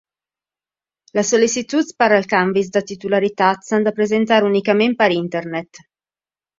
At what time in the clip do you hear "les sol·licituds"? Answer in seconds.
1.19-1.91